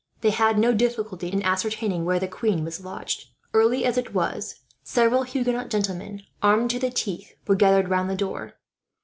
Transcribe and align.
They 0.21 0.31
had 0.31 0.57
no 0.57 0.73
difficulty 0.73 1.27
in 1.27 1.43
ascertaining 1.43 2.05
where 2.05 2.17
the 2.17 2.27
queen 2.27 2.65
was 2.65 2.83
lodged. 2.83 3.27
Early 3.53 3.85
as 3.85 3.99
it 3.99 4.15
was, 4.15 4.61
several 4.83 5.21
Huguenot 5.21 5.69
gentlemen, 5.69 6.23
armed 6.41 6.71
to 6.71 6.79
the 6.79 6.89
teeth, 6.89 7.35
were 7.45 7.53
gathered 7.53 7.87
round 7.87 8.09
the 8.09 8.15
door. 8.15 8.55